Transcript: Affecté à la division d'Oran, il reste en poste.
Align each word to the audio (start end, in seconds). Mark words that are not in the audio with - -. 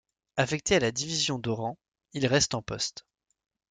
Affecté 0.35 0.73
à 0.73 0.79
la 0.79 0.91
division 0.91 1.37
d'Oran, 1.37 1.77
il 2.13 2.25
reste 2.25 2.55
en 2.55 2.63
poste. 2.63 3.05